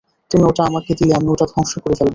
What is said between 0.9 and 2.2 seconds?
দিলে আমি ওটা ধ্বংস করে ফেলবো।